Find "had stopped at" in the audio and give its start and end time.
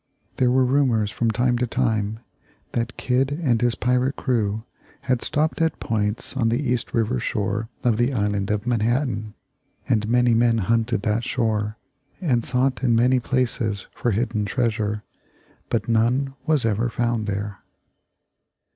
5.01-5.79